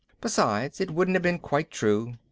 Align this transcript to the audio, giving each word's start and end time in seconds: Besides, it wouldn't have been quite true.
Besides, 0.19 0.81
it 0.81 0.89
wouldn't 0.89 1.13
have 1.13 1.21
been 1.21 1.37
quite 1.37 1.69
true. 1.69 2.15